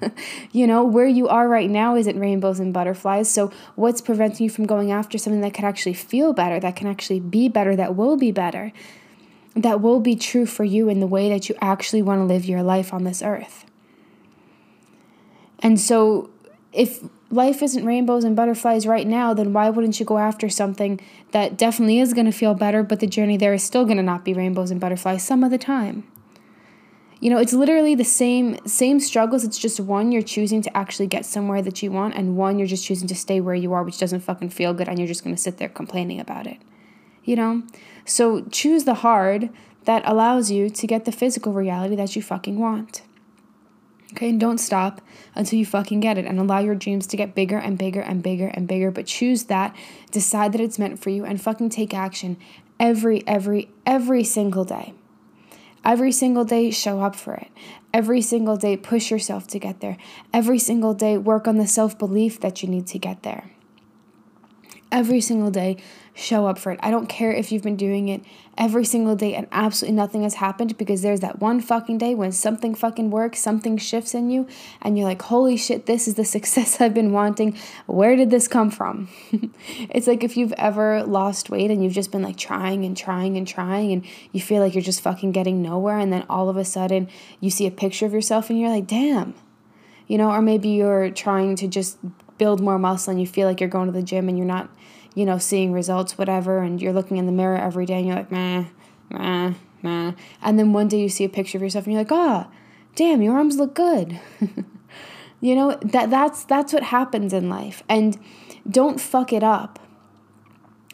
you 0.53 0.67
know, 0.67 0.85
where 0.85 1.07
you 1.07 1.29
are 1.29 1.49
right 1.49 1.69
now 1.69 1.97
isn't 1.97 2.19
rainbows 2.19 2.59
and 2.59 2.73
butterflies. 2.73 3.31
So 3.31 3.53
what's 3.75 4.01
preventing 4.01 4.45
you 4.45 4.51
from 4.51 4.67
going 4.67 4.91
after 4.91 5.19
something 5.19 5.43
that 5.43 5.55
could 5.55 5.65
actually 5.65 5.95
feel 5.95 6.33
better, 6.33 6.59
that 6.61 6.77
can 6.77 6.87
actually 6.87 7.21
be 7.21 7.49
better, 7.49 7.77
that 7.77 7.97
will 7.97 8.17
be 8.17 8.33
better, 8.33 8.73
that 9.55 9.81
will 9.81 10.01
be 10.01 10.17
true 10.17 10.47
for 10.47 10.65
you 10.65 10.89
in 10.89 11.01
the 11.01 11.07
way 11.07 11.29
that 11.29 11.49
you 11.49 11.55
actually 11.61 12.03
want 12.03 12.21
to 12.21 12.25
live 12.25 12.45
your 12.45 12.63
life 12.63 12.95
on 12.95 13.05
this 13.05 13.23
earth? 13.23 13.67
And 15.59 15.79
so 15.79 16.31
if 16.73 17.03
life 17.31 17.63
isn't 17.63 17.85
rainbows 17.85 18.25
and 18.25 18.35
butterflies 18.35 18.87
right 18.87 19.07
now, 19.07 19.33
then 19.33 19.53
why 19.53 19.71
wouldn't 19.71 20.01
you 20.01 20.07
go 20.07 20.19
after 20.19 20.49
something 20.49 21.01
that 21.31 21.57
definitely 21.57 22.01
is 22.01 22.13
going 22.13 22.27
to 22.27 22.33
feel 22.33 22.55
better, 22.55 22.83
but 22.83 23.01
the 23.01 23.07
journey 23.07 23.37
there 23.37 23.55
is 23.55 23.63
still 23.63 23.85
going 23.85 23.97
to 23.97 24.03
not 24.03 24.25
be 24.25 24.35
rainbows 24.35 24.71
and 24.71 24.81
butterflies 24.81 25.23
some 25.23 25.45
of 25.45 25.51
the 25.51 25.59
time? 25.59 26.05
You 27.21 27.29
know, 27.29 27.39
it's 27.39 27.53
literally 27.53 27.95
the 27.95 28.05
same 28.05 28.57
same 28.67 28.99
struggles. 28.99 29.45
It's 29.45 29.59
just 29.59 29.79
one 29.79 30.11
you're 30.11 30.23
choosing 30.23 30.63
to 30.63 30.75
actually 30.75 31.07
get 31.07 31.27
somewhere 31.27 31.61
that 31.61 31.83
you 31.83 31.93
want, 31.93 32.15
and 32.15 32.37
one 32.37 32.59
you're 32.59 32.67
just 32.67 32.87
choosing 32.87 33.09
to 33.09 33.15
stay 33.15 33.41
where 33.41 33.55
you 33.55 33.75
are, 33.75 33.85
which 33.85 33.99
doesn't 33.99 34.21
fucking 34.21 34.51
feel 34.51 34.73
good, 34.73 34.89
and 34.89 34.99
you're 34.99 35.07
just 35.07 35.23
gonna 35.23 35.37
sit 35.37 35.59
there 35.59 35.69
complaining 35.69 36.19
about 36.19 36.47
it. 36.47 36.57
You 37.23 37.37
know? 37.37 37.63
So 38.07 38.43
choose 38.51 38.85
the 38.85 38.95
hard 38.95 39.51
that 39.85 40.03
allows 40.07 40.51
you 40.51 40.71
to 40.71 40.87
get 40.87 41.05
the 41.05 41.13
physical 41.13 41.53
reality 41.53 41.95
that 41.95 42.17
you 42.17 42.23
fucking 42.23 42.59
want. 42.59 43.03
Okay, 44.13 44.31
and 44.31 44.41
don't 44.41 44.59
stop 44.59 45.01
until 45.35 45.59
you 45.59 45.67
fucking 45.67 46.01
get 46.01 46.19
it 46.19 46.25
and 46.25 46.39
allow 46.39 46.59
your 46.59 46.75
dreams 46.75 47.07
to 47.09 47.17
get 47.17 47.35
bigger 47.35 47.59
and 47.59 47.79
bigger 47.79 48.01
and 48.01 48.23
bigger 48.23 48.49
and 48.49 48.67
bigger. 48.67 48.91
But 48.91 49.07
choose 49.07 49.45
that, 49.45 49.75
decide 50.11 50.53
that 50.53 50.61
it's 50.61 50.79
meant 50.79 50.99
for 50.99 51.11
you, 51.11 51.25
and 51.25 51.41
fucking 51.41 51.71
take 51.71 51.95
action 51.95 52.37
every, 52.81 53.27
every, 53.27 53.69
every 53.87 54.25
single 54.25 54.65
day. 54.65 54.95
Every 55.85 56.13
single 56.13 56.45
day, 56.45 56.71
show 56.71 57.01
up 57.01 57.17
for 57.17 57.35
it. 57.35 57.49
Every 57.95 58.21
single 58.21 58.57
day, 58.57 58.77
push 58.77 59.11
yourself 59.11 59.47
to 59.49 59.59
get 59.59 59.81
there. 59.81 59.97
Every 60.33 60.59
single 60.59 60.93
day, 60.93 61.17
work 61.17 61.49
on 61.49 61.57
the 61.57 61.67
self 61.67 61.99
belief 61.99 62.41
that 62.41 62.63
you 62.63 62.69
need 62.69 62.87
to 62.89 62.99
get 62.99 63.23
there. 63.23 63.51
Every 64.93 65.21
single 65.21 65.51
day, 65.51 65.77
show 66.15 66.47
up 66.47 66.59
for 66.59 66.73
it. 66.73 66.81
I 66.83 66.91
don't 66.91 67.09
care 67.09 67.33
if 67.33 67.53
you've 67.53 67.63
been 67.63 67.77
doing 67.77 68.09
it 68.09 68.23
every 68.59 68.85
single 68.85 69.17
day 69.17 69.35
and 69.35 69.47
absolutely 69.53 69.97
nothing 69.97 70.23
has 70.23 70.35
happened 70.35 70.77
because 70.77 71.03
there's 71.03 71.21
that 71.21 71.41
one 71.41 71.61
fucking 71.61 71.99
day 71.99 72.15
when 72.15 72.33
something 72.33 72.75
fucking 72.75 73.11
works, 73.11 73.39
something 73.39 73.79
shifts 73.79 74.15
in 74.15 74.31
you, 74.31 74.47
and 74.83 74.99
you're 74.99 75.07
like, 75.07 75.23
holy 75.23 75.57
shit, 75.57 75.87
this 75.87 76.07
is 76.09 76.15
the 76.15 76.25
success 76.37 76.81
I've 76.81 76.95
been 76.95 77.13
wanting. 77.13 77.57
Where 77.87 78.17
did 78.17 78.31
this 78.31 78.49
come 78.49 78.71
from? 78.71 79.09
it's 79.91 80.07
like 80.07 80.25
if 80.25 80.37
you've 80.37 80.53
ever 80.55 81.03
lost 81.05 81.51
weight 81.51 81.71
and 81.71 81.83
you've 81.83 81.93
just 81.93 82.13
been 82.13 82.23
like 82.23 82.37
trying 82.37 82.85
and 82.85 82.97
trying 82.97 83.37
and 83.37 83.47
trying 83.47 83.93
and 83.93 84.05
you 84.33 84.41
feel 84.41 84.63
like 84.63 84.75
you're 84.75 84.83
just 84.83 85.01
fucking 85.01 85.33
getting 85.33 85.63
nowhere, 85.63 85.99
and 85.99 86.13
then 86.13 86.25
all 86.29 86.49
of 86.49 86.57
a 86.57 86.65
sudden 86.65 87.09
you 87.41 87.51
see 87.51 87.67
a 87.67 87.71
picture 87.71 88.07
of 88.07 88.13
yourself 88.13 88.51
and 88.51 88.59
you're 88.59 88.71
like, 88.71 88.87
damn. 88.87 89.35
You 90.07 90.19
know, 90.19 90.33
or 90.33 90.43
maybe 90.43 90.71
you're 90.71 91.11
trying 91.11 91.55
to 91.57 91.69
just 91.69 91.97
build 92.41 92.61
more 92.61 92.79
muscle 92.79 93.13
and 93.13 93.21
you 93.21 93.27
feel 93.27 93.47
like 93.47 93.61
you're 93.61 93.69
going 93.69 93.87
to 93.87 93.93
the 93.93 94.03
gym 94.03 94.29
and 94.29 94.37
you're 94.37 94.47
not 94.47 94.69
you 95.15 95.25
know, 95.25 95.39
seeing 95.39 95.73
results, 95.73 96.17
whatever, 96.17 96.59
and 96.59 96.81
you're 96.81 96.93
looking 96.93 97.17
in 97.17 97.27
the 97.27 97.33
mirror 97.33 97.57
every 97.57 97.87
day 97.87 97.99
and 97.99 98.07
you're 98.07 98.17
like, 98.17 98.31
meh, 98.31 98.65
meh, 99.11 99.55
meh. 99.83 100.13
And 100.43 100.59
then 100.59 100.73
one 100.73 100.89
day 100.89 101.01
you 101.01 101.09
see 101.09 101.25
a 101.25 101.29
picture 101.29 101.59
of 101.59 101.63
yourself 101.63 101.87
and 101.87 101.95
you're 101.95 102.03
like, 102.03 102.13
ah, 102.13 102.49
oh, 102.49 102.53
damn, 102.95 103.23
your 103.23 103.35
arms 103.35 103.57
look 103.57 103.75
good. 103.75 104.21
you 105.41 105.55
know, 105.55 105.79
that 105.83 106.11
that's 106.11 106.45
that's 106.45 106.73
what 106.73 106.85
happens 106.85 107.33
in 107.33 107.49
life. 107.49 107.83
And 107.89 108.19
don't 108.69 109.01
fuck 109.01 109.33
it 109.33 109.43
up. 109.43 109.79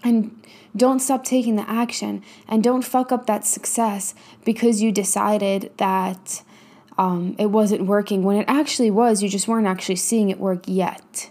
And 0.03 0.41
don't 0.75 1.00
stop 1.00 1.25
taking 1.25 1.57
the 1.57 1.69
action 1.69 2.23
and 2.49 2.62
don't 2.62 2.83
fuck 2.83 3.11
up 3.11 3.26
that 3.26 3.45
success 3.45 4.15
because 4.45 4.81
you 4.81 4.93
decided 4.93 5.73
that 5.79 6.43
um, 6.97 7.35
it 7.38 7.47
wasn't 7.47 7.87
working 7.87 8.23
when 8.23 8.37
it 8.37 8.45
actually 8.47 8.91
was. 8.91 9.23
You 9.23 9.29
just 9.29 9.49
weren't 9.49 9.67
actually 9.67 9.97
seeing 9.97 10.31
it 10.31 10.38
work 10.38 10.62
yet 10.67 11.31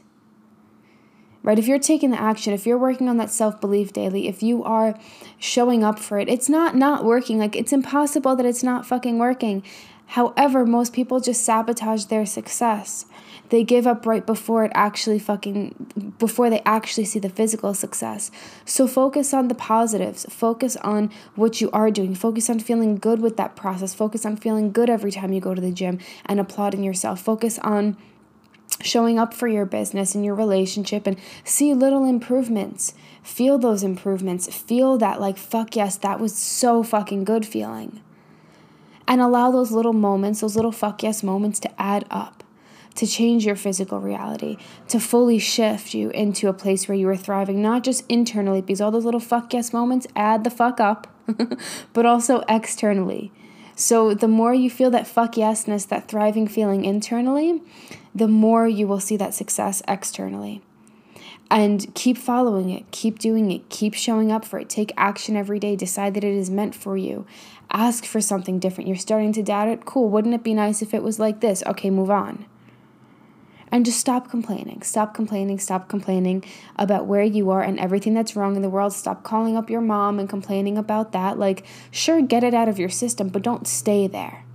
right? 1.45 1.59
If 1.59 1.67
you're 1.67 1.79
taking 1.79 2.09
the 2.09 2.19
action, 2.19 2.53
if 2.53 2.65
you're 2.65 2.77
working 2.77 3.07
on 3.07 3.15
that 3.17 3.29
self 3.29 3.61
belief 3.61 3.93
daily, 3.93 4.27
if 4.27 4.43
you 4.43 4.63
are 4.65 4.99
showing 5.37 5.83
up 5.83 5.99
for 5.99 6.19
it, 6.19 6.27
it's 6.27 6.49
not 6.49 6.75
not 6.75 7.05
working. 7.05 7.37
Like 7.37 7.55
it's 7.55 7.71
impossible 7.71 8.35
that 8.35 8.45
it's 8.45 8.63
not 8.63 8.85
fucking 8.85 9.17
working. 9.17 9.63
However, 10.07 10.65
most 10.65 10.93
people 10.93 11.19
just 11.19 11.43
sabotage 11.43 12.05
their 12.05 12.25
success. 12.25 13.05
They 13.49 13.63
give 13.63 13.85
up 13.85 14.05
right 14.05 14.25
before 14.25 14.65
it 14.65 14.71
actually 14.73 15.19
fucking, 15.19 16.13
before 16.17 16.49
they 16.49 16.61
actually 16.65 17.05
see 17.05 17.19
the 17.19 17.29
physical 17.29 17.73
success. 17.73 18.31
So 18.65 18.87
focus 18.87 19.33
on 19.33 19.47
the 19.47 19.55
positives. 19.55 20.25
Focus 20.29 20.77
on 20.77 21.11
what 21.35 21.61
you 21.61 21.69
are 21.71 21.91
doing. 21.91 22.15
Focus 22.15 22.49
on 22.49 22.59
feeling 22.59 22.97
good 22.97 23.19
with 23.19 23.37
that 23.37 23.55
process. 23.55 23.93
Focus 23.93 24.25
on 24.25 24.37
feeling 24.37 24.71
good 24.71 24.89
every 24.89 25.11
time 25.11 25.31
you 25.31 25.41
go 25.41 25.53
to 25.53 25.61
the 25.61 25.71
gym 25.71 25.99
and 26.25 26.39
applauding 26.39 26.83
yourself. 26.83 27.21
Focus 27.21 27.59
on 27.59 27.97
showing 28.82 29.17
up 29.17 29.34
for 29.34 29.48
your 29.48 29.65
business 29.65 30.15
and 30.15 30.25
your 30.25 30.36
relationship 30.36 31.08
and 31.08 31.17
see 31.44 31.74
little 31.74 32.05
improvements. 32.05 32.94
Feel 33.24 33.58
those 33.58 33.84
improvements. 33.84 34.48
Feel 34.48 34.98
that, 34.98 35.20
like, 35.20 35.38
fuck 35.38 35.75
yes, 35.75 35.98
that 35.98 36.20
was 36.20 36.36
so 36.36 36.84
fucking 36.84 37.24
good 37.24 37.46
feeling. 37.46 38.01
And 39.08 39.22
allow 39.22 39.51
those 39.51 39.72
little 39.72 39.94
moments, 39.94 40.41
those 40.41 40.55
little 40.55 40.72
fuck 40.72 41.03
yes 41.03 41.24
moments 41.24 41.60
to 41.62 41.82
add 41.82 42.05
up, 42.10 42.44
to 42.96 43.08
change 43.08 43.46
your 43.46 43.55
physical 43.55 44.00
reality, 44.00 44.58
to 44.88 45.00
fully 45.00 45.39
shift 45.39 45.94
you 45.94 46.10
into 46.12 46.48
a 46.48 46.53
place 46.53 46.88
where 46.88 46.98
you 46.98 47.08
are 47.10 47.17
thriving, 47.17 47.62
not 47.62 47.84
just 47.84 48.03
internally, 48.10 48.62
because 48.62 48.82
all 48.82 48.91
those 48.91 49.05
little 49.05 49.20
fuck 49.20 49.53
yes 49.53 49.74
moments 49.74 50.08
add 50.15 50.44
the 50.44 50.50
fuck 50.50 50.79
up, 50.79 51.08
but 51.94 52.05
also 52.05 52.44
externally. 52.48 53.32
So 53.75 54.13
the 54.13 54.27
more 54.27 54.53
you 54.53 54.70
feel 54.70 54.89
that 54.91 55.08
fuck 55.08 55.34
yesness, 55.34 55.88
that 55.89 56.08
thriving 56.08 56.48
feeling 56.48 56.86
internally, 56.86 57.62
the 58.13 58.27
more 58.27 58.67
you 58.67 58.88
will 58.88 59.01
see 59.01 59.17
that 59.17 59.34
success 59.34 59.82
externally. 59.88 60.62
And 61.51 61.94
keep 61.94 62.17
following 62.17 62.70
it, 62.70 62.89
keep 62.91 63.20
doing 63.20 63.51
it, 63.51 63.70
keep 63.70 63.94
showing 63.94 64.32
up 64.32 64.46
for 64.46 64.60
it. 64.60 64.70
Take 64.70 64.91
action 64.98 65.36
every 65.36 65.60
day. 65.60 65.75
Decide 65.75 66.15
that 66.15 66.24
it 66.24 66.34
is 66.34 66.50
meant 66.50 66.74
for 66.74 66.98
you. 66.98 67.27
Ask 67.70 68.05
for 68.05 68.22
something 68.22 68.58
different. 68.58 68.88
You're 68.88 68.98
starting 68.98 69.34
to 69.34 69.44
doubt 69.44 69.67
it? 69.67 69.86
Cool. 69.86 70.10
Wouldn't 70.10 70.34
it 70.34 70.44
be 70.44 70.53
nice 70.53 70.82
if 70.82 70.94
it 70.94 71.03
was 71.03 71.20
like 71.20 71.41
this? 71.41 71.63
Okay, 71.67 71.89
move 71.89 72.10
on. 72.10 72.46
And 73.72 73.86
just 73.86 74.00
stop 74.00 74.29
complaining. 74.29 74.84
Stop 74.84 75.13
complaining. 75.13 75.60
Stop 75.60 75.89
complaining 75.89 76.43
about 76.75 77.07
where 77.07 77.24
you 77.24 77.50
are 77.50 77.62
and 77.62 77.79
everything 77.79 78.13
that's 78.13 78.36
wrong 78.36 78.55
in 78.55 78.62
the 78.62 78.69
world. 78.69 78.93
Stop 78.93 79.24
calling 79.24 79.57
up 79.57 79.69
your 79.69 79.81
mom 79.81 80.19
and 80.19 80.29
complaining 80.29 80.77
about 80.77 81.12
that. 81.12 81.38
Like, 81.38 81.65
sure, 81.91 82.22
get 82.22 82.43
it 82.43 82.53
out 82.53 82.69
of 82.69 82.79
your 82.79 82.89
system, 82.89 83.29
but 83.29 83.41
don't 83.41 83.67
stay 83.67 84.07
there 84.07 84.45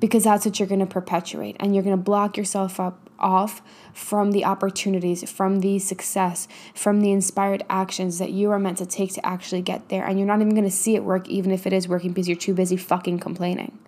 because 0.00 0.24
that's 0.24 0.44
what 0.44 0.58
you're 0.58 0.68
going 0.68 0.80
to 0.80 0.86
perpetuate 0.86 1.56
and 1.60 1.74
you're 1.74 1.84
going 1.84 1.96
to 1.96 2.02
block 2.02 2.36
yourself 2.36 2.78
up 2.78 3.04
off 3.18 3.62
from 3.92 4.32
the 4.32 4.44
opportunities, 4.44 5.28
from 5.30 5.60
the 5.60 5.78
success, 5.78 6.48
from 6.74 7.00
the 7.00 7.12
inspired 7.12 7.64
actions 7.70 8.18
that 8.18 8.30
you 8.30 8.50
are 8.50 8.58
meant 8.58 8.78
to 8.78 8.86
take 8.86 9.14
to 9.14 9.24
actually 9.24 9.62
get 9.62 9.88
there. 9.88 10.04
And 10.04 10.18
you're 10.18 10.26
not 10.26 10.40
even 10.40 10.50
going 10.50 10.64
to 10.64 10.70
see 10.70 10.94
it 10.94 11.04
work, 11.04 11.28
even 11.28 11.50
if 11.50 11.66
it 11.66 11.72
is 11.72 11.88
working, 11.88 12.12
because 12.12 12.28
you're 12.28 12.36
too 12.36 12.54
busy 12.54 12.76
fucking 12.76 13.20
complaining. 13.20 13.78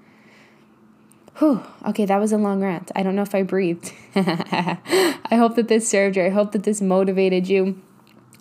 Whew. 1.38 1.62
Okay, 1.87 2.07
that 2.07 2.19
was 2.19 2.33
a 2.33 2.38
long 2.38 2.62
rant. 2.62 2.90
I 2.97 3.02
don't 3.02 3.14
know 3.14 3.23
if 3.23 3.35
I 3.35 3.43
breathed. 3.43 3.93
I 4.14 5.28
hope 5.33 5.57
that 5.57 5.69
this 5.69 5.88
served 5.88 6.16
you. 6.16 6.25
I 6.25 6.31
hope 6.31 6.52
that 6.52 6.62
this 6.62 6.81
motivated 6.81 7.47
you. 7.47 7.81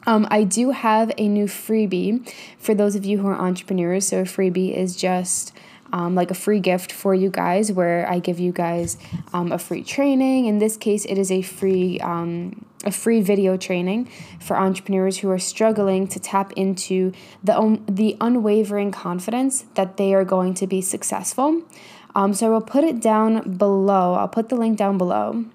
Um, 0.08 0.28
I 0.32 0.44
do 0.44 0.72
have 0.72 1.12
a 1.18 1.28
new 1.28 1.46
freebie 1.46 2.32
for 2.58 2.74
those 2.74 2.96
of 2.96 3.04
you 3.04 3.18
who 3.18 3.28
are 3.28 3.36
entrepreneurs. 3.36 4.08
So, 4.08 4.22
a 4.22 4.24
freebie 4.24 4.74
is 4.74 4.96
just 4.96 5.52
um, 5.92 6.16
like 6.16 6.32
a 6.32 6.36
free 6.36 6.60
gift 6.60 6.92
for 6.92 7.14
you 7.14 7.30
guys 7.30 7.72
where 7.72 8.10
I 8.10 8.20
give 8.20 8.40
you 8.40 8.52
guys 8.52 8.98
um, 9.34 9.52
a 9.52 9.58
free 9.58 9.84
training. 9.84 10.46
In 10.46 10.60
this 10.60 10.78
case, 10.78 11.06
it 11.06 11.18
is 11.18 11.32
a 11.32 11.42
free 11.42 12.00
um, 12.00 12.66
a 12.84 12.92
free 12.92 13.20
video 13.22 13.58
training 13.58 14.10
for 14.40 14.56
entrepreneurs 14.56 15.18
who 15.18 15.30
are 15.32 15.40
struggling 15.40 16.08
to 16.08 16.20
tap 16.20 16.54
into 16.54 17.12
the 17.44 17.80
the 17.88 18.16
unwavering 18.22 18.92
confidence 18.92 19.66
that 19.74 19.98
they 19.98 20.14
are 20.14 20.26
going 20.26 20.54
to 20.54 20.68
be 20.68 20.82
successful. 20.82 21.64
Um, 22.16 22.34
so 22.34 22.48
I 22.48 22.50
will 22.50 22.62
put 22.62 22.84
it 22.84 23.02
down 23.02 23.58
below. 23.58 24.14
I'll 24.14 24.28
put 24.28 24.50
the 24.50 24.56
link 24.56 24.78
down 24.78 24.98
below. 24.98 25.46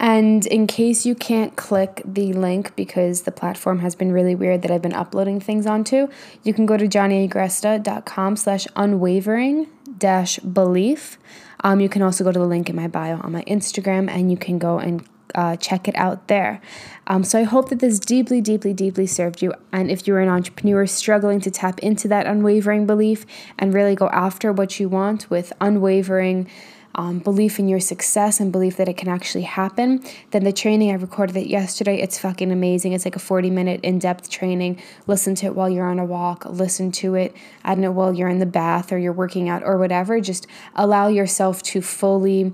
And 0.00 0.46
in 0.46 0.66
case 0.66 1.04
you 1.04 1.14
can't 1.14 1.54
click 1.56 2.00
the 2.06 2.32
link 2.32 2.74
because 2.74 3.22
the 3.22 3.32
platform 3.32 3.80
has 3.80 3.94
been 3.94 4.12
really 4.12 4.34
weird 4.34 4.62
that 4.62 4.70
I've 4.70 4.80
been 4.80 4.94
uploading 4.94 5.40
things 5.40 5.66
onto, 5.66 6.08
you 6.42 6.54
can 6.54 6.64
go 6.64 6.78
to 6.78 6.88
johnnyagresta.com 6.88 8.36
slash 8.36 8.66
unwavering 8.76 9.66
dash 9.98 10.38
belief. 10.38 11.18
Um, 11.62 11.80
you 11.80 11.90
can 11.90 12.00
also 12.00 12.24
go 12.24 12.32
to 12.32 12.38
the 12.38 12.46
link 12.46 12.70
in 12.70 12.76
my 12.76 12.88
bio 12.88 13.20
on 13.20 13.32
my 13.32 13.42
Instagram 13.42 14.08
and 14.10 14.30
you 14.30 14.38
can 14.38 14.58
go 14.58 14.78
and 14.78 15.06
uh, 15.34 15.56
check 15.56 15.88
it 15.88 15.96
out 15.96 16.28
there. 16.28 16.60
Um, 17.06 17.24
so 17.24 17.38
I 17.38 17.42
hope 17.42 17.68
that 17.70 17.80
this 17.80 17.98
deeply, 17.98 18.40
deeply, 18.40 18.72
deeply 18.72 19.06
served 19.06 19.42
you. 19.42 19.52
And 19.72 19.90
if 19.90 20.06
you're 20.06 20.20
an 20.20 20.28
entrepreneur 20.28 20.86
struggling 20.86 21.40
to 21.40 21.50
tap 21.50 21.80
into 21.80 22.08
that 22.08 22.26
unwavering 22.26 22.86
belief 22.86 23.26
and 23.58 23.74
really 23.74 23.94
go 23.94 24.08
after 24.10 24.52
what 24.52 24.78
you 24.78 24.88
want 24.88 25.28
with 25.30 25.52
unwavering 25.60 26.48
um, 26.94 27.20
belief 27.20 27.58
in 27.58 27.68
your 27.68 27.80
success 27.80 28.40
and 28.40 28.50
belief 28.50 28.76
that 28.76 28.88
it 28.88 28.96
can 28.96 29.08
actually 29.08 29.44
happen, 29.44 30.04
then 30.32 30.44
the 30.44 30.52
training 30.52 30.90
I 30.90 30.94
recorded 30.94 31.36
it 31.36 31.46
yesterday, 31.46 32.00
it's 32.00 32.18
fucking 32.18 32.50
amazing. 32.50 32.92
It's 32.92 33.04
like 33.04 33.16
a 33.16 33.20
40 33.20 33.50
minute 33.50 33.80
in 33.82 33.98
depth 33.98 34.28
training. 34.28 34.82
Listen 35.06 35.34
to 35.36 35.46
it 35.46 35.54
while 35.54 35.70
you're 35.70 35.88
on 35.88 35.98
a 35.98 36.04
walk, 36.04 36.44
listen 36.46 36.90
to 36.92 37.14
it, 37.14 37.34
I 37.64 37.74
don't 37.74 37.82
know, 37.82 37.92
while 37.92 38.12
you're 38.12 38.28
in 38.28 38.38
the 38.38 38.46
bath 38.46 38.92
or 38.92 38.98
you're 38.98 39.12
working 39.12 39.48
out 39.48 39.62
or 39.62 39.78
whatever. 39.78 40.20
Just 40.20 40.46
allow 40.74 41.08
yourself 41.08 41.62
to 41.64 41.80
fully 41.80 42.52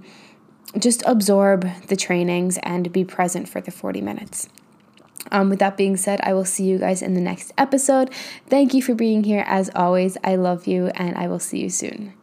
just 0.79 1.03
absorb 1.07 1.69
the 1.87 1.97
trainings 1.97 2.59
and 2.63 2.93
be 2.93 3.05
present 3.05 3.49
for 3.49 3.61
the 3.61 3.71
40 3.71 4.01
minutes. 4.01 4.49
Um, 5.31 5.51
with 5.51 5.59
that 5.59 5.77
being 5.77 5.97
said, 5.97 6.21
I 6.23 6.35
will 6.35 6.45
see 6.45 6.65
you 6.65 6.79
guys 6.79 7.03
in 7.03 7.15
the 7.15 7.21
next 7.21 7.53
episode. 7.59 8.11
Thank 8.49 8.75
you 8.75 8.83
for 8.83 8.95
being 8.95 9.25
here. 9.25 9.45
As 9.47 9.71
always, 9.75 10.17
I 10.23 10.37
love 10.37 10.67
you 10.67 10.89
and 10.95 11.17
I 11.17 11.27
will 11.27 11.41
see 11.41 11.61
you 11.61 11.71
soon. 11.71 12.15